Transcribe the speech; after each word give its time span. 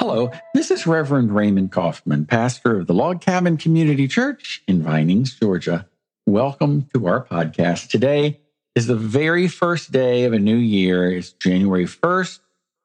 Hello, 0.00 0.30
this 0.54 0.70
is 0.70 0.86
Reverend 0.86 1.34
Raymond 1.36 1.72
Coffman, 1.72 2.26
pastor 2.26 2.78
of 2.78 2.86
the 2.86 2.94
Log 2.94 3.20
Cabin 3.20 3.58
Community 3.58 4.08
Church 4.08 4.62
in 4.66 4.82
Vinings, 4.82 5.38
Georgia. 5.38 5.86
Welcome 6.24 6.88
to 6.94 7.06
our 7.06 7.22
podcast. 7.22 7.90
Today 7.90 8.40
is 8.74 8.86
the 8.86 8.96
very 8.96 9.46
first 9.46 9.92
day 9.92 10.24
of 10.24 10.32
a 10.32 10.38
new 10.38 10.56
year. 10.56 11.12
It's 11.12 11.32
January 11.32 11.84
1st, 11.84 12.38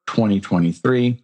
2023. 0.08 1.22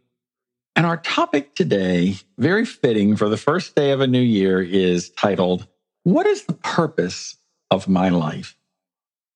And 0.77 0.87
our 0.87 0.97
topic 0.97 1.55
today, 1.55 2.16
very 2.38 2.65
fitting 2.65 3.15
for 3.15 3.29
the 3.29 3.37
first 3.37 3.74
day 3.74 3.91
of 3.91 4.01
a 4.01 4.06
new 4.06 4.19
year, 4.19 4.62
is 4.62 5.11
titled, 5.11 5.66
What 6.05 6.24
is 6.24 6.45
the 6.45 6.55
Purpose 6.55 7.37
of 7.70 7.87
My 7.87 8.09
Life? 8.09 8.56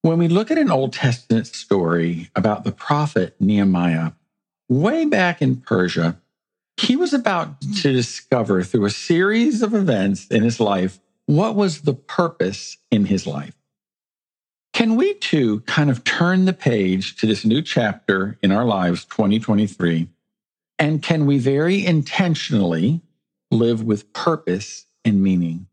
When 0.01 0.17
we 0.17 0.29
look 0.29 0.51
at 0.51 0.57
an 0.57 0.71
Old 0.71 0.95
Testament 0.95 1.49
story 1.49 2.31
about 2.35 2.65
the 2.65 2.73
prophet 2.73 3.37
Nehemiah, 3.39 4.13
way 4.71 5.05
back 5.05 5.43
in 5.43 5.57
Persia, 5.57 6.19
he 6.77 6.97
was 6.97 7.15
about 7.15 7.61
to 7.61 7.93
discover 7.93 8.63
through 8.63 8.85
a 8.85 8.91
series 8.91 9.63
of 9.63 9.75
events 9.75 10.27
in 10.29 10.43
his 10.43 10.61
life 10.61 10.99
what 11.27 11.55
was 11.55 11.83
the 11.83 11.95
purpose 11.95 12.77
in 12.91 13.07
his 13.07 13.27
life. 13.27 13.55
Can 14.73 14.97
we 14.97 15.15
too 15.15 15.61
kind 15.61 15.89
of 15.89 16.05
turn 16.05 16.45
the 16.45 16.53
page 16.53 17.17
to 17.17 17.27
this 17.27 17.45
new 17.45 17.63
chapter 17.63 18.39
in 18.43 18.53
our 18.53 18.67
lives, 18.67 19.07
2023? 19.07 20.09
And 20.79 21.03
can 21.03 21.25
we 21.25 21.39
very 21.39 21.85
intentionally 21.85 23.01
live 23.51 23.83
with 23.83 24.13
purpose 24.13 24.85
and 25.05 25.23
meaning? 25.23 25.67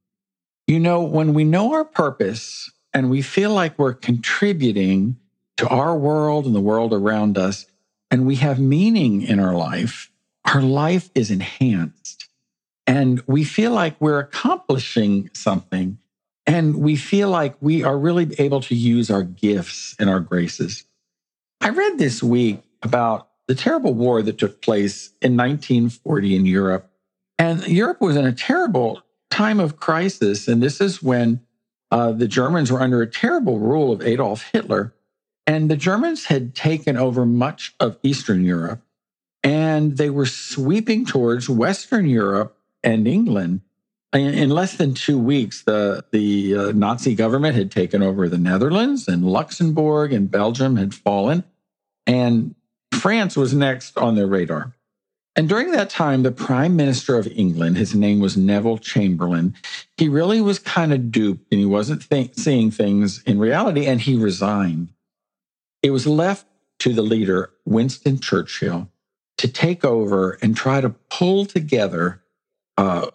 You 0.68 0.80
know, 0.80 1.04
when 1.04 1.34
we 1.34 1.44
know 1.44 1.74
our 1.74 1.84
purpose 1.84 2.72
and 2.94 3.10
we 3.10 3.22
feel 3.22 3.52
like 3.52 3.78
we're 3.78 3.94
contributing 3.94 5.18
to 5.58 5.68
our 5.68 5.98
world 5.98 6.46
and 6.46 6.56
the 6.56 6.62
world 6.62 6.94
around 6.94 7.38
us, 7.38 7.66
and 8.10 8.26
we 8.26 8.38
have 8.38 8.60
meaning 8.60 9.22
in 9.22 9.40
our 9.40 9.54
life, 9.54 10.10
our 10.54 10.62
life 10.62 11.10
is 11.16 11.32
enhanced 11.32 12.30
and 12.86 13.22
we 13.26 13.44
feel 13.44 13.72
like 13.72 14.00
we're 14.00 14.20
accomplishing 14.20 15.30
something 15.34 15.98
and 16.46 16.76
we 16.78 16.96
feel 16.96 17.30
like 17.30 17.56
we 17.60 17.84
are 17.84 17.98
really 17.98 18.30
able 18.38 18.62
to 18.62 18.76
use 18.76 19.10
our 19.10 19.24
gifts 19.24 19.96
and 19.98 20.10
our 20.10 20.20
graces. 20.20 20.84
I 21.62 21.70
read 21.70 21.98
this 21.98 22.22
week 22.22 22.62
about 22.84 23.30
the 23.48 23.56
terrible 23.56 23.94
war 23.94 24.22
that 24.22 24.38
took 24.38 24.62
place 24.62 25.08
in 25.22 25.36
1940 25.38 26.36
in 26.36 26.46
Europe. 26.46 26.92
And 27.40 27.66
Europe 27.68 28.02
was 28.02 28.16
in 28.16 28.26
a 28.26 28.34
terrible 28.34 29.02
time 29.32 29.60
of 29.60 29.78
crisis. 29.78 30.48
And 30.48 30.62
this 30.62 30.80
is 30.80 31.02
when 31.02 31.42
uh, 31.92 32.12
the 32.12 32.28
Germans 32.28 32.72
were 32.72 32.82
under 32.82 33.02
a 33.02 33.10
terrible 33.10 33.60
rule 33.60 33.92
of 33.92 34.02
Adolf 34.02 34.50
Hitler. 34.52 34.94
And 35.48 35.72
the 35.72 35.78
Germans 35.78 36.26
had 36.26 36.54
taken 36.54 36.98
over 36.98 37.26
much 37.26 37.74
of 37.80 37.98
Eastern 38.04 38.44
Europe 38.44 38.82
and 39.44 39.98
they 39.98 40.10
were 40.10 40.26
sweeping 40.26 41.06
towards 41.06 41.50
Western 41.50 42.08
Europe 42.08 42.58
and 42.84 43.08
England. 43.08 43.62
In 44.14 44.52
less 44.52 44.76
than 44.76 44.94
two 44.94 45.18
weeks, 45.18 45.64
the, 45.64 46.06
the 46.12 46.56
uh, 46.56 46.72
Nazi 46.72 47.16
government 47.16 47.56
had 47.56 47.72
taken 47.72 48.04
over 48.04 48.30
the 48.30 48.38
Netherlands, 48.38 49.08
and 49.08 49.26
Luxembourg 49.26 50.14
and 50.14 50.30
Belgium 50.30 50.76
had 50.76 50.94
fallen, 50.94 51.44
and 52.06 52.54
France 52.94 53.36
was 53.36 53.56
next 53.56 53.98
on 53.98 54.16
their 54.16 54.28
radar. 54.28 54.76
And 55.36 55.50
during 55.50 55.72
that 55.72 55.90
time, 55.90 56.22
the 56.22 56.32
Prime 56.32 56.76
Minister 56.76 57.18
of 57.18 57.28
England, 57.28 57.76
his 57.76 57.96
name 57.96 58.20
was 58.20 58.38
Neville 58.38 58.78
Chamberlain, 58.78 59.56
he 59.98 60.08
really 60.08 60.42
was 60.42 60.60
kind 60.60 60.94
of 60.94 61.12
duped 61.12 61.52
and 61.52 61.60
he 61.60 61.66
wasn't 61.66 62.08
th- 62.08 62.36
seeing 62.36 62.70
things 62.70 63.24
in 63.24 63.40
reality, 63.40 63.88
and 63.88 64.00
he 64.00 64.16
resigned. 64.16 64.90
It 65.82 65.90
was 65.90 66.06
left 66.06 66.46
to 66.80 66.94
the 66.94 67.02
leader, 67.02 67.50
Winston 67.66 68.20
Churchill, 68.20 68.90
to 69.44 69.52
take 69.52 69.84
over 69.84 70.38
and 70.42 70.56
try 70.56 70.80
to 70.80 70.88
pull 71.10 71.46
together 71.46 72.24
uh, 72.78 73.08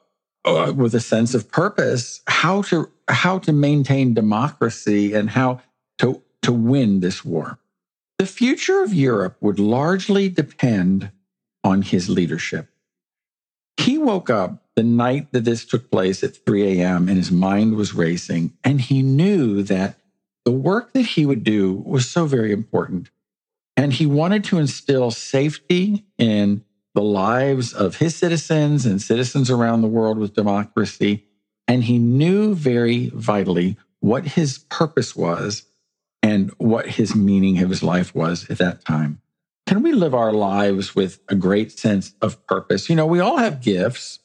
uh, 0.44 0.74
with 0.76 0.94
a 0.94 1.00
sense 1.00 1.32
of 1.32 1.50
purpose 1.50 2.20
how 2.26 2.60
to 2.60 2.90
how 3.08 3.38
to 3.38 3.50
maintain 3.50 4.12
democracy 4.12 5.14
and 5.14 5.30
how 5.30 5.58
to 5.96 6.22
to 6.42 6.52
win 6.52 7.00
this 7.00 7.24
war. 7.24 7.58
The 8.18 8.26
future 8.26 8.82
of 8.82 8.92
Europe 8.92 9.38
would 9.40 9.58
largely 9.58 10.28
depend 10.28 11.10
on 11.64 11.80
his 11.80 12.10
leadership. 12.10 12.68
He 13.78 13.96
woke 13.96 14.28
up 14.28 14.66
the 14.76 14.82
night 14.82 15.32
that 15.32 15.46
this 15.46 15.64
took 15.64 15.90
place 15.90 16.22
at 16.22 16.44
3 16.44 16.78
a.m. 16.78 17.08
and 17.08 17.16
his 17.16 17.32
mind 17.32 17.74
was 17.74 17.94
racing, 17.94 18.52
and 18.62 18.82
he 18.82 19.00
knew 19.02 19.62
that 19.62 19.96
the 20.44 20.52
work 20.52 20.92
that 20.92 21.06
he 21.06 21.24
would 21.24 21.42
do 21.42 21.72
was 21.86 22.06
so 22.06 22.26
very 22.26 22.52
important. 22.52 23.08
And 23.78 23.92
he 23.92 24.06
wanted 24.06 24.42
to 24.44 24.58
instill 24.58 25.12
safety 25.12 26.04
in 26.18 26.64
the 26.96 27.00
lives 27.00 27.72
of 27.72 27.98
his 27.98 28.16
citizens 28.16 28.84
and 28.84 29.00
citizens 29.00 29.52
around 29.52 29.82
the 29.82 29.86
world 29.88 30.18
with 30.18 30.34
democracy. 30.34 31.26
And 31.68 31.84
he 31.84 31.96
knew 32.00 32.56
very 32.56 33.10
vitally 33.10 33.76
what 34.00 34.24
his 34.24 34.58
purpose 34.58 35.14
was 35.14 35.64
and 36.24 36.50
what 36.58 36.88
his 36.88 37.14
meaning 37.14 37.62
of 37.62 37.70
his 37.70 37.84
life 37.84 38.12
was 38.16 38.50
at 38.50 38.58
that 38.58 38.84
time. 38.84 39.20
Can 39.68 39.84
we 39.84 39.92
live 39.92 40.12
our 40.12 40.32
lives 40.32 40.96
with 40.96 41.20
a 41.28 41.36
great 41.36 41.70
sense 41.70 42.14
of 42.20 42.44
purpose? 42.48 42.90
You 42.90 42.96
know, 42.96 43.06
we 43.06 43.20
all 43.20 43.36
have 43.36 43.60
gifts. 43.60 44.18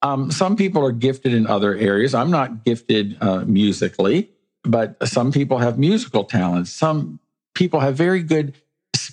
Um, 0.00 0.30
some 0.30 0.56
people 0.56 0.82
are 0.82 0.92
gifted 0.92 1.34
in 1.34 1.46
other 1.46 1.74
areas. 1.74 2.14
I'm 2.14 2.30
not 2.30 2.64
gifted 2.64 3.18
uh, 3.20 3.44
musically, 3.44 4.30
but 4.62 4.96
some 5.06 5.30
people 5.30 5.58
have 5.58 5.78
musical 5.78 6.24
talents. 6.24 6.72
Some 6.72 7.20
people 7.54 7.80
have 7.80 7.96
very 7.96 8.22
good 8.22 8.54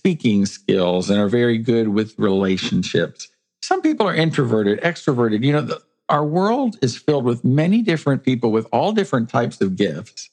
speaking 0.01 0.47
skills 0.47 1.11
and 1.11 1.19
are 1.19 1.29
very 1.29 1.59
good 1.59 1.87
with 1.89 2.17
relationships. 2.17 3.27
Some 3.61 3.83
people 3.83 4.07
are 4.07 4.15
introverted, 4.15 4.81
extroverted. 4.81 5.43
You 5.43 5.53
know, 5.53 5.61
the, 5.61 5.81
our 6.09 6.25
world 6.25 6.75
is 6.81 6.97
filled 6.97 7.23
with 7.23 7.45
many 7.45 7.83
different 7.83 8.23
people 8.23 8.51
with 8.51 8.65
all 8.71 8.93
different 8.93 9.29
types 9.29 9.61
of 9.61 9.75
gifts. 9.75 10.31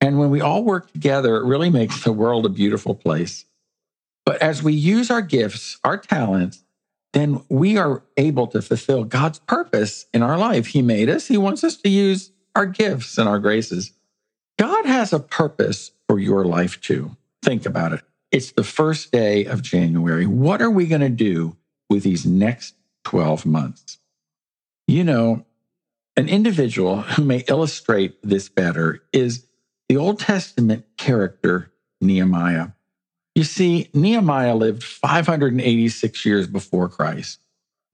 And 0.00 0.18
when 0.18 0.30
we 0.30 0.40
all 0.40 0.64
work 0.64 0.90
together, 0.90 1.36
it 1.36 1.44
really 1.44 1.68
makes 1.68 2.04
the 2.04 2.12
world 2.12 2.46
a 2.46 2.48
beautiful 2.48 2.94
place. 2.94 3.44
But 4.24 4.40
as 4.40 4.62
we 4.62 4.72
use 4.72 5.10
our 5.10 5.20
gifts, 5.20 5.78
our 5.84 5.98
talents, 5.98 6.64
then 7.12 7.44
we 7.50 7.76
are 7.76 8.02
able 8.16 8.46
to 8.46 8.62
fulfill 8.62 9.04
God's 9.04 9.40
purpose 9.40 10.06
in 10.14 10.22
our 10.22 10.38
life. 10.38 10.68
He 10.68 10.80
made 10.80 11.10
us, 11.10 11.26
He 11.26 11.36
wants 11.36 11.62
us 11.62 11.76
to 11.82 11.90
use 11.90 12.32
our 12.54 12.64
gifts 12.64 13.18
and 13.18 13.28
our 13.28 13.40
graces. 13.40 13.92
God 14.58 14.86
has 14.86 15.12
a 15.12 15.20
purpose 15.20 15.90
for 16.08 16.18
your 16.18 16.46
life 16.46 16.80
too. 16.80 17.14
Think 17.42 17.66
about 17.66 17.92
it. 17.92 18.00
It's 18.36 18.52
the 18.52 18.64
first 18.64 19.12
day 19.12 19.46
of 19.46 19.62
January. 19.62 20.26
What 20.26 20.60
are 20.60 20.70
we 20.70 20.88
going 20.88 21.00
to 21.00 21.08
do 21.08 21.56
with 21.88 22.02
these 22.02 22.26
next 22.26 22.74
12 23.04 23.46
months? 23.46 23.96
You 24.86 25.04
know, 25.04 25.46
an 26.18 26.28
individual 26.28 27.00
who 27.00 27.24
may 27.24 27.44
illustrate 27.48 28.18
this 28.22 28.50
better 28.50 29.02
is 29.10 29.46
the 29.88 29.96
Old 29.96 30.20
Testament 30.20 30.84
character 30.98 31.72
Nehemiah. 32.02 32.72
You 33.34 33.42
see, 33.42 33.88
Nehemiah 33.94 34.54
lived 34.54 34.84
586 34.84 36.26
years 36.26 36.46
before 36.46 36.90
Christ. 36.90 37.38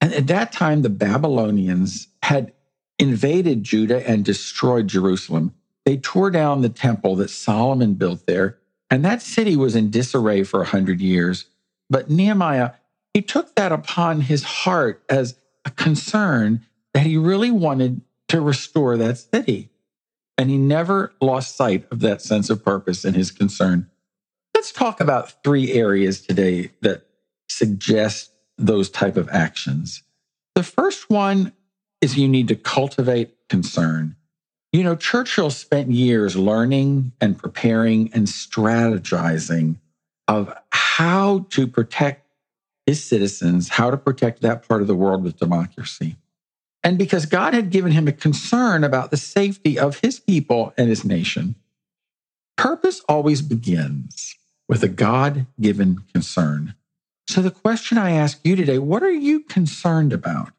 And 0.00 0.12
at 0.12 0.26
that 0.26 0.50
time, 0.50 0.82
the 0.82 0.90
Babylonians 0.90 2.08
had 2.20 2.52
invaded 2.98 3.62
Judah 3.62 4.04
and 4.10 4.24
destroyed 4.24 4.88
Jerusalem. 4.88 5.54
They 5.84 5.98
tore 5.98 6.32
down 6.32 6.62
the 6.62 6.68
temple 6.68 7.14
that 7.16 7.30
Solomon 7.30 7.94
built 7.94 8.26
there 8.26 8.58
and 8.92 9.06
that 9.06 9.22
city 9.22 9.56
was 9.56 9.74
in 9.74 9.88
disarray 9.88 10.42
for 10.42 10.60
a 10.60 10.66
hundred 10.66 11.00
years. 11.00 11.46
But 11.88 12.10
Nehemiah, 12.10 12.72
he 13.14 13.22
took 13.22 13.54
that 13.54 13.72
upon 13.72 14.20
his 14.20 14.44
heart 14.44 15.02
as 15.08 15.34
a 15.64 15.70
concern 15.70 16.66
that 16.92 17.06
he 17.06 17.16
really 17.16 17.50
wanted 17.50 18.02
to 18.28 18.42
restore 18.42 18.98
that 18.98 19.16
city. 19.16 19.70
And 20.36 20.50
he 20.50 20.58
never 20.58 21.14
lost 21.22 21.56
sight 21.56 21.86
of 21.90 22.00
that 22.00 22.20
sense 22.20 22.50
of 22.50 22.62
purpose 22.62 23.06
and 23.06 23.16
his 23.16 23.30
concern. 23.30 23.88
Let's 24.54 24.72
talk 24.72 25.00
about 25.00 25.42
three 25.42 25.72
areas 25.72 26.20
today 26.20 26.72
that 26.82 27.06
suggest 27.48 28.30
those 28.58 28.90
type 28.90 29.16
of 29.16 29.30
actions. 29.30 30.02
The 30.54 30.62
first 30.62 31.08
one 31.08 31.54
is 32.02 32.18
you 32.18 32.28
need 32.28 32.48
to 32.48 32.56
cultivate 32.56 33.48
concern. 33.48 34.16
You 34.72 34.82
know, 34.82 34.96
Churchill 34.96 35.50
spent 35.50 35.90
years 35.90 36.34
learning 36.34 37.12
and 37.20 37.36
preparing 37.36 38.10
and 38.14 38.26
strategizing 38.26 39.76
of 40.26 40.52
how 40.70 41.46
to 41.50 41.66
protect 41.66 42.26
his 42.86 43.04
citizens, 43.04 43.68
how 43.68 43.90
to 43.90 43.98
protect 43.98 44.40
that 44.40 44.66
part 44.66 44.80
of 44.80 44.88
the 44.88 44.94
world 44.94 45.22
with 45.22 45.38
democracy. 45.38 46.16
And 46.82 46.96
because 46.96 47.26
God 47.26 47.52
had 47.52 47.70
given 47.70 47.92
him 47.92 48.08
a 48.08 48.12
concern 48.12 48.82
about 48.82 49.10
the 49.10 49.18
safety 49.18 49.78
of 49.78 50.00
his 50.00 50.18
people 50.18 50.72
and 50.78 50.88
his 50.88 51.04
nation, 51.04 51.54
purpose 52.56 53.00
always 53.08 53.42
begins 53.42 54.36
with 54.68 54.82
a 54.82 54.88
God 54.88 55.46
given 55.60 56.02
concern. 56.14 56.74
So, 57.28 57.40
the 57.40 57.50
question 57.50 57.98
I 57.98 58.12
ask 58.12 58.40
you 58.42 58.56
today 58.56 58.78
what 58.78 59.02
are 59.02 59.12
you 59.12 59.40
concerned 59.40 60.12
about? 60.12 60.52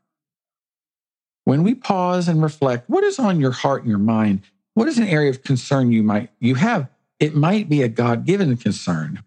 When 1.54 1.62
we 1.62 1.76
pause 1.76 2.28
and 2.28 2.42
reflect, 2.42 2.90
what 2.90 3.04
is 3.04 3.20
on 3.20 3.40
your 3.40 3.52
heart 3.52 3.84
and 3.84 3.90
your 3.90 4.00
mind? 4.00 4.42
What 4.74 4.88
is 4.88 4.98
an 4.98 5.08
area 5.08 5.30
of 5.30 5.44
concern 5.44 5.92
you 5.92 6.02
might 6.02 6.32
you 6.40 6.56
have? 6.56 6.90
It 7.20 7.36
might 7.36 7.70
be 7.70 7.84
a 7.84 7.88
God-given 7.88 8.58
concern. 8.58 9.22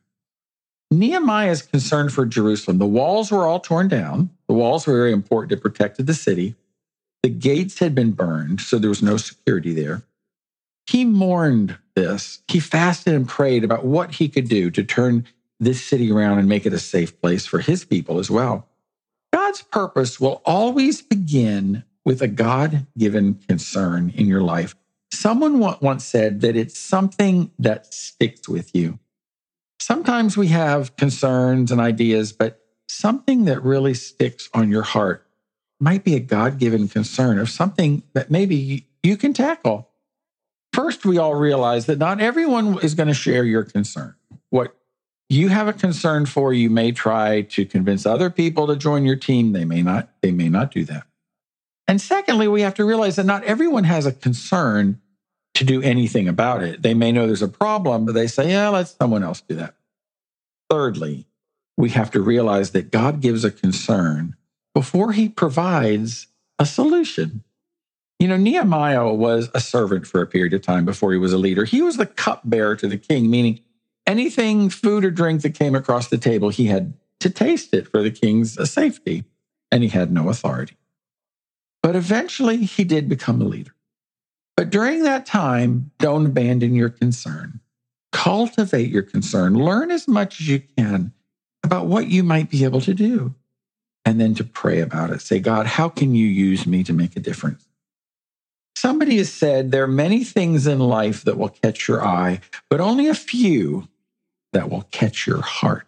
Nehemiah's 0.90 1.62
concern 1.62 2.08
for 2.08 2.26
Jerusalem. 2.26 2.78
The 2.78 2.84
walls 2.84 3.30
were 3.30 3.46
all 3.46 3.60
torn 3.60 3.86
down. 3.86 4.30
The 4.48 4.54
walls 4.54 4.88
were 4.88 4.96
very 4.96 5.12
important. 5.12 5.52
It 5.52 5.62
protected 5.62 6.08
the 6.08 6.14
city. 6.14 6.56
The 7.22 7.28
gates 7.28 7.78
had 7.78 7.94
been 7.94 8.10
burned, 8.10 8.60
so 8.60 8.80
there 8.80 8.90
was 8.90 9.04
no 9.04 9.18
security 9.18 9.72
there. 9.72 10.02
He 10.88 11.04
mourned 11.04 11.78
this. 11.94 12.40
He 12.48 12.58
fasted 12.58 13.14
and 13.14 13.28
prayed 13.28 13.62
about 13.62 13.84
what 13.84 14.16
he 14.16 14.28
could 14.28 14.48
do 14.48 14.72
to 14.72 14.82
turn 14.82 15.28
this 15.60 15.80
city 15.80 16.10
around 16.10 16.40
and 16.40 16.48
make 16.48 16.66
it 16.66 16.72
a 16.72 16.80
safe 16.80 17.20
place 17.20 17.46
for 17.46 17.60
his 17.60 17.84
people 17.84 18.18
as 18.18 18.32
well. 18.32 18.66
God's 19.32 19.62
purpose 19.62 20.18
will 20.18 20.42
always 20.44 21.02
begin 21.02 21.84
with 22.06 22.22
a 22.22 22.28
God 22.28 22.86
given 22.96 23.34
concern 23.34 24.12
in 24.14 24.28
your 24.28 24.40
life. 24.40 24.76
Someone 25.12 25.58
once 25.58 26.04
said 26.04 26.40
that 26.40 26.56
it's 26.56 26.78
something 26.78 27.50
that 27.58 27.92
sticks 27.92 28.48
with 28.48 28.74
you. 28.74 29.00
Sometimes 29.80 30.36
we 30.36 30.46
have 30.48 30.96
concerns 30.96 31.72
and 31.72 31.80
ideas, 31.80 32.32
but 32.32 32.60
something 32.88 33.44
that 33.46 33.62
really 33.62 33.92
sticks 33.92 34.48
on 34.54 34.70
your 34.70 34.84
heart 34.84 35.26
might 35.80 36.04
be 36.04 36.14
a 36.14 36.20
God 36.20 36.58
given 36.58 36.88
concern 36.88 37.38
of 37.38 37.50
something 37.50 38.04
that 38.14 38.30
maybe 38.30 38.86
you 39.02 39.16
can 39.16 39.32
tackle. 39.32 39.90
First, 40.72 41.04
we 41.04 41.18
all 41.18 41.34
realize 41.34 41.86
that 41.86 41.98
not 41.98 42.20
everyone 42.20 42.78
is 42.84 42.94
going 42.94 43.08
to 43.08 43.14
share 43.14 43.44
your 43.44 43.64
concern. 43.64 44.14
What 44.50 44.76
you 45.28 45.48
have 45.48 45.66
a 45.66 45.72
concern 45.72 46.26
for, 46.26 46.52
you 46.52 46.70
may 46.70 46.92
try 46.92 47.42
to 47.42 47.64
convince 47.64 48.06
other 48.06 48.30
people 48.30 48.68
to 48.68 48.76
join 48.76 49.04
your 49.04 49.16
team. 49.16 49.52
They 49.52 49.64
may 49.64 49.82
not, 49.82 50.08
they 50.22 50.30
may 50.30 50.48
not 50.48 50.70
do 50.70 50.84
that. 50.84 51.06
And 51.88 52.00
secondly, 52.00 52.48
we 52.48 52.62
have 52.62 52.74
to 52.74 52.84
realize 52.84 53.16
that 53.16 53.26
not 53.26 53.44
everyone 53.44 53.84
has 53.84 54.06
a 54.06 54.12
concern 54.12 55.00
to 55.54 55.64
do 55.64 55.80
anything 55.82 56.28
about 56.28 56.62
it. 56.62 56.82
They 56.82 56.94
may 56.94 57.12
know 57.12 57.26
there's 57.26 57.42
a 57.42 57.48
problem, 57.48 58.04
but 58.04 58.14
they 58.14 58.26
say, 58.26 58.50
yeah, 58.50 58.68
let 58.68 58.88
someone 58.88 59.22
else 59.22 59.40
do 59.40 59.54
that. 59.56 59.74
Thirdly, 60.68 61.26
we 61.76 61.90
have 61.90 62.10
to 62.10 62.20
realize 62.20 62.72
that 62.72 62.90
God 62.90 63.20
gives 63.20 63.44
a 63.44 63.50
concern 63.50 64.36
before 64.74 65.12
he 65.12 65.28
provides 65.28 66.26
a 66.58 66.66
solution. 66.66 67.44
You 68.18 68.28
know, 68.28 68.36
Nehemiah 68.36 69.12
was 69.12 69.50
a 69.54 69.60
servant 69.60 70.06
for 70.06 70.20
a 70.20 70.26
period 70.26 70.54
of 70.54 70.62
time 70.62 70.84
before 70.84 71.12
he 71.12 71.18
was 71.18 71.32
a 71.32 71.38
leader. 71.38 71.64
He 71.64 71.82
was 71.82 71.96
the 71.96 72.06
cupbearer 72.06 72.76
to 72.76 72.88
the 72.88 72.98
king, 72.98 73.30
meaning 73.30 73.60
anything, 74.06 74.70
food 74.70 75.04
or 75.04 75.10
drink 75.10 75.42
that 75.42 75.54
came 75.54 75.74
across 75.74 76.08
the 76.08 76.18
table, 76.18 76.48
he 76.48 76.66
had 76.66 76.94
to 77.20 77.30
taste 77.30 77.74
it 77.74 77.88
for 77.88 78.02
the 78.02 78.10
king's 78.10 78.70
safety, 78.70 79.24
and 79.70 79.82
he 79.82 79.88
had 79.88 80.12
no 80.12 80.28
authority. 80.28 80.76
But 81.86 81.94
eventually, 81.94 82.64
he 82.64 82.82
did 82.82 83.08
become 83.08 83.40
a 83.40 83.44
leader. 83.44 83.70
But 84.56 84.70
during 84.70 85.04
that 85.04 85.24
time, 85.24 85.92
don't 86.00 86.26
abandon 86.26 86.74
your 86.74 86.88
concern. 86.88 87.60
Cultivate 88.10 88.90
your 88.90 89.04
concern. 89.04 89.54
Learn 89.54 89.92
as 89.92 90.08
much 90.08 90.40
as 90.40 90.48
you 90.48 90.62
can 90.76 91.12
about 91.62 91.86
what 91.86 92.08
you 92.08 92.24
might 92.24 92.50
be 92.50 92.64
able 92.64 92.80
to 92.80 92.92
do. 92.92 93.36
And 94.04 94.20
then 94.20 94.34
to 94.34 94.42
pray 94.42 94.80
about 94.80 95.10
it. 95.10 95.20
Say, 95.20 95.38
God, 95.38 95.66
how 95.66 95.88
can 95.88 96.16
you 96.16 96.26
use 96.26 96.66
me 96.66 96.82
to 96.82 96.92
make 96.92 97.14
a 97.14 97.20
difference? 97.20 97.68
Somebody 98.74 99.18
has 99.18 99.32
said 99.32 99.70
there 99.70 99.84
are 99.84 99.86
many 99.86 100.24
things 100.24 100.66
in 100.66 100.80
life 100.80 101.22
that 101.22 101.38
will 101.38 101.50
catch 101.50 101.86
your 101.86 102.04
eye, 102.04 102.40
but 102.68 102.80
only 102.80 103.06
a 103.06 103.14
few 103.14 103.86
that 104.52 104.70
will 104.70 104.88
catch 104.90 105.24
your 105.24 105.40
heart. 105.40 105.86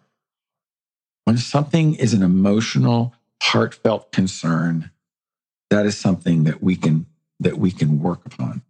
When 1.25 1.37
something 1.37 1.95
is 1.95 2.13
an 2.13 2.23
emotional, 2.23 3.13
heartfelt 3.43 4.13
concern, 4.13 4.91
that 5.69 5.85
is 5.85 5.97
something 5.97 6.43
that 6.45 6.61
we 6.61 6.75
can 6.75 7.05
that 7.39 7.57
we 7.57 7.71
can 7.71 8.01
work 8.01 8.25
upon. 8.25 8.61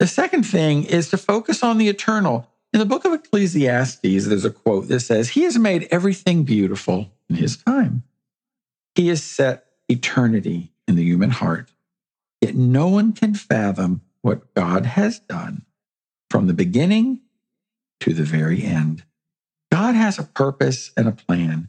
The 0.00 0.06
second 0.06 0.42
thing 0.42 0.84
is 0.84 1.10
to 1.10 1.16
focus 1.16 1.62
on 1.62 1.78
the 1.78 1.88
eternal. 1.88 2.50
In 2.72 2.80
the 2.80 2.86
book 2.86 3.04
of 3.04 3.12
Ecclesiastes, 3.12 4.00
there's 4.02 4.44
a 4.44 4.50
quote 4.50 4.88
that 4.88 5.00
says, 5.00 5.30
He 5.30 5.42
has 5.42 5.56
made 5.56 5.86
everything 5.90 6.42
beautiful 6.42 7.12
in 7.30 7.36
His 7.36 7.56
time. 7.56 8.02
He 8.96 9.08
has 9.08 9.22
set 9.22 9.66
eternity 9.88 10.72
in 10.88 10.96
the 10.96 11.04
human 11.04 11.30
heart. 11.30 11.70
Yet 12.40 12.56
no 12.56 12.88
one 12.88 13.12
can 13.12 13.34
fathom 13.34 14.02
what 14.22 14.52
God 14.54 14.86
has 14.86 15.20
done 15.20 15.64
from 16.30 16.46
the 16.46 16.52
beginning 16.52 17.20
to 18.00 18.12
the 18.12 18.24
very 18.24 18.64
end. 18.64 19.04
God 19.70 19.94
has 19.94 20.18
a 20.18 20.24
purpose 20.24 20.90
and 20.96 21.06
a 21.06 21.12
plan. 21.12 21.68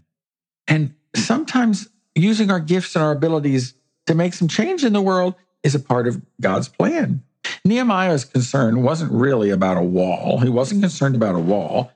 And 0.68 0.96
sometimes 1.16 1.88
using 2.16 2.50
our 2.50 2.60
gifts 2.60 2.96
and 2.96 3.04
our 3.04 3.12
abilities 3.12 3.76
to 4.08 4.16
make 4.16 4.34
some 4.34 4.48
change 4.48 4.84
in 4.84 4.94
the 4.94 5.02
world 5.02 5.36
is 5.64 5.76
a 5.76 5.80
part 5.80 6.08
of 6.08 6.22
God's 6.40 6.68
plan. 6.68 7.24
Nehemiah's 7.64 8.26
concern 8.26 8.84
wasn't 8.84 9.12
really 9.12 9.50
about 9.50 9.78
a 9.78 9.84
wall. 9.84 10.40
He 10.40 10.50
wasn't 10.50 10.82
concerned 10.82 11.16
about 11.16 11.36
a 11.36 11.40
wall. 11.40 11.92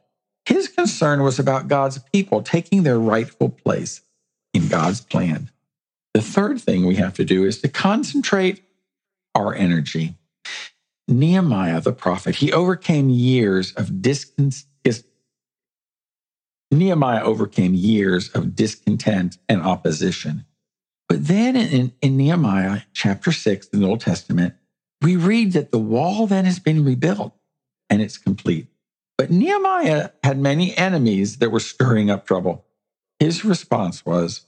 His 0.46 0.68
concern 0.68 1.22
was 1.24 1.38
about 1.38 1.68
God's 1.68 2.00
people 2.12 2.42
taking 2.42 2.84
their 2.84 3.00
rightful 3.00 3.50
place 3.50 4.02
in 4.54 4.68
God's 4.68 5.02
plan. 5.02 5.52
The 6.14 6.22
third 6.22 6.60
thing 6.60 6.86
we 6.86 6.96
have 6.96 7.14
to 7.16 7.26
do 7.26 7.46
is 7.46 7.62
to 7.62 7.68
concentrate 7.68 8.64
our 9.36 9.54
energy. 9.54 10.16
Nehemiah, 11.08 11.82
the 11.82 11.94
prophet, 11.94 12.36
he 12.36 12.52
overcame 12.52 13.10
years 13.10 13.74
of 13.74 14.02
discontent. 14.02 14.66
Nehemiah 16.72 17.24
overcame 17.24 17.74
years 17.74 18.30
of 18.30 18.56
discontent 18.56 19.38
and 19.48 19.62
opposition. 19.62 20.46
But 21.10 21.26
then 21.28 21.56
in, 21.56 21.92
in 22.02 22.18
Nehemiah 22.18 22.82
chapter 22.94 23.32
6 23.32 23.68
in 23.70 23.82
the 23.82 23.88
Old 23.88 24.00
Testament, 24.00 24.54
we 25.02 25.16
read 25.16 25.54
that 25.54 25.72
the 25.72 25.80
wall 25.80 26.28
then 26.28 26.46
has 26.46 26.60
been 26.60 26.86
rebuilt 26.86 27.34
and 27.90 28.02
it's 28.02 28.18
complete. 28.18 28.68
But 29.18 29.32
Nehemiah 29.32 30.12
had 30.24 30.40
many 30.40 30.78
enemies 30.78 31.38
that 31.40 31.50
were 31.50 31.60
stirring 31.60 32.10
up 32.10 32.26
trouble. 32.26 32.66
His 33.20 33.44
response 33.44 34.06
was, 34.06 34.46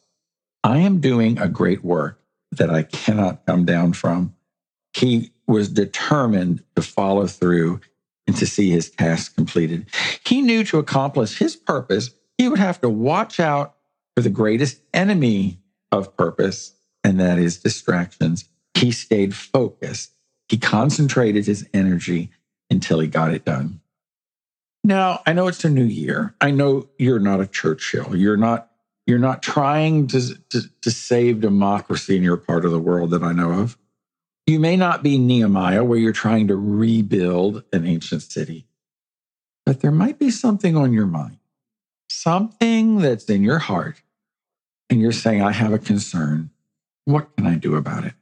I 0.63 0.77
am 0.77 1.01
doing 1.01 1.39
a 1.39 1.49
great 1.49 1.83
work 1.83 2.21
that 2.51 2.69
I 2.69 2.83
cannot 2.83 3.45
come 3.45 3.65
down 3.65 3.93
from. 3.93 4.35
He 4.93 5.31
was 5.47 5.67
determined 5.67 6.63
to 6.75 6.81
follow 6.81 7.25
through 7.27 7.81
and 8.27 8.35
to 8.37 8.45
see 8.45 8.69
his 8.69 8.91
task 8.91 9.35
completed. 9.35 9.87
He 10.25 10.41
knew 10.41 10.63
to 10.65 10.77
accomplish 10.77 11.39
his 11.39 11.55
purpose, 11.55 12.11
he 12.37 12.47
would 12.47 12.59
have 12.59 12.79
to 12.81 12.89
watch 12.89 13.39
out 13.39 13.75
for 14.15 14.21
the 14.21 14.29
greatest 14.29 14.81
enemy 14.93 15.60
of 15.91 16.15
purpose, 16.15 16.73
and 17.03 17.19
that 17.19 17.39
is 17.39 17.59
distractions. 17.59 18.45
He 18.73 18.91
stayed 18.91 19.35
focused. 19.35 20.11
He 20.49 20.57
concentrated 20.57 21.45
his 21.45 21.67
energy 21.73 22.31
until 22.69 22.99
he 22.99 23.07
got 23.07 23.33
it 23.33 23.45
done. 23.45 23.81
Now, 24.83 25.21
I 25.25 25.33
know 25.33 25.47
it's 25.47 25.63
a 25.63 25.69
new 25.69 25.83
year. 25.83 26.33
I 26.41 26.51
know 26.51 26.89
you're 26.97 27.19
not 27.19 27.41
a 27.41 27.47
Churchill. 27.47 28.15
You're 28.15 28.37
not 28.37 28.71
you're 29.07 29.19
not 29.19 29.41
trying 29.41 30.07
to, 30.07 30.35
to, 30.51 30.61
to 30.81 30.91
save 30.91 31.41
democracy 31.41 32.15
in 32.15 32.23
your 32.23 32.37
part 32.37 32.65
of 32.65 32.71
the 32.71 32.79
world 32.79 33.11
that 33.11 33.23
I 33.23 33.33
know 33.33 33.51
of. 33.51 33.77
You 34.47 34.59
may 34.59 34.77
not 34.77 35.03
be 35.03 35.17
Nehemiah, 35.17 35.83
where 35.83 35.99
you're 35.99 36.13
trying 36.13 36.47
to 36.47 36.55
rebuild 36.55 37.63
an 37.73 37.85
ancient 37.85 38.23
city, 38.23 38.67
but 39.65 39.81
there 39.81 39.91
might 39.91 40.19
be 40.19 40.29
something 40.29 40.77
on 40.77 40.93
your 40.93 41.07
mind, 41.07 41.39
something 42.09 42.99
that's 42.99 43.25
in 43.25 43.43
your 43.43 43.59
heart, 43.59 44.01
and 44.91 45.01
you're 45.01 45.13
saying, 45.13 45.41
I 45.41 45.53
have 45.53 45.71
a 45.71 45.79
concern. 45.79 46.51
What 47.05 47.35
can 47.37 47.47
I 47.47 47.55
do 47.55 47.75
about 47.75 48.03
it? 48.03 48.13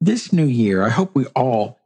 This 0.00 0.32
new 0.32 0.46
year, 0.46 0.84
I 0.84 0.90
hope 0.90 1.14
we 1.14 1.26
all 1.34 1.80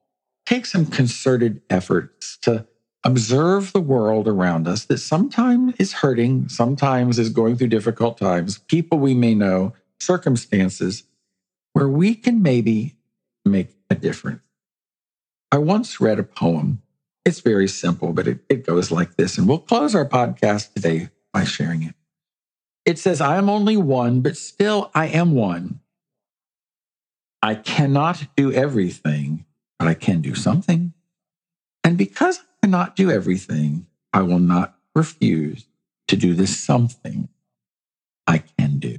take 0.44 0.66
some 0.66 0.84
concerted 0.86 1.62
efforts 1.70 2.36
to 2.42 2.66
observe 3.04 3.72
the 3.72 3.80
world 3.80 4.28
around 4.28 4.68
us 4.68 4.84
that 4.84 4.98
sometimes 4.98 5.74
is 5.78 5.94
hurting, 5.94 6.48
sometimes 6.48 7.18
is 7.18 7.30
going 7.30 7.56
through 7.56 7.68
difficult 7.68 8.18
times, 8.18 8.58
people 8.58 8.98
we 8.98 9.14
may 9.14 9.34
know, 9.34 9.72
circumstances 9.98 11.04
where 11.72 11.88
we 11.88 12.14
can 12.14 12.42
maybe 12.42 12.94
make 13.44 13.70
a 13.88 13.94
difference. 13.94 14.42
I 15.50 15.58
once 15.58 16.00
read 16.00 16.18
a 16.18 16.22
poem. 16.22 16.82
It's 17.24 17.40
very 17.40 17.68
simple, 17.68 18.12
but 18.12 18.28
it, 18.28 18.40
it 18.48 18.66
goes 18.66 18.90
like 18.90 19.16
this. 19.16 19.38
And 19.38 19.48
we'll 19.48 19.58
close 19.58 19.94
our 19.94 20.06
podcast 20.06 20.74
today 20.74 21.08
by 21.32 21.44
sharing 21.44 21.82
it. 21.82 21.94
It 22.84 22.98
says, 22.98 23.20
I 23.20 23.36
am 23.36 23.48
only 23.48 23.76
one, 23.76 24.20
but 24.20 24.36
still 24.36 24.90
I 24.94 25.06
am 25.06 25.32
one. 25.32 25.80
I 27.42 27.54
cannot 27.54 28.26
do 28.36 28.52
everything, 28.52 29.44
but 29.78 29.88
I 29.88 29.94
can 29.94 30.20
do 30.20 30.34
something. 30.34 30.92
And 31.84 31.98
because 31.98 32.38
I 32.38 32.66
cannot 32.66 32.96
do 32.96 33.10
everything, 33.10 33.86
I 34.12 34.22
will 34.22 34.38
not 34.38 34.76
refuse 34.94 35.66
to 36.08 36.16
do 36.16 36.34
the 36.34 36.46
something 36.46 37.28
I 38.26 38.38
can 38.38 38.78
do. 38.78 38.98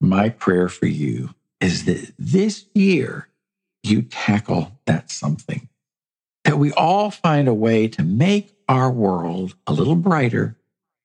My 0.00 0.28
prayer 0.28 0.68
for 0.68 0.86
you 0.86 1.34
is 1.60 1.84
that 1.84 2.12
this 2.18 2.66
year 2.74 3.28
you 3.82 4.02
tackle 4.02 4.72
that 4.86 5.10
something, 5.10 5.68
that 6.44 6.58
we 6.58 6.72
all 6.72 7.10
find 7.10 7.48
a 7.48 7.54
way 7.54 7.88
to 7.88 8.02
make 8.02 8.56
our 8.68 8.90
world 8.90 9.54
a 9.66 9.72
little 9.72 9.96
brighter 9.96 10.56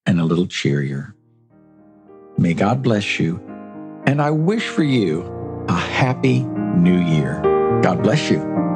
and 0.06 0.20
a 0.20 0.26
little 0.26 0.48
cheerier. 0.48 1.16
May 2.40 2.54
God 2.54 2.82
bless 2.82 3.20
you. 3.20 3.42
And 4.06 4.22
I 4.22 4.32
wish 4.32 4.66
for 4.70 4.84
you 4.84 5.24
a 5.68 5.74
happy 5.74 6.44
new 6.44 6.98
year. 6.98 7.42
God 7.84 8.02
bless 8.02 8.32
you. 8.32 8.69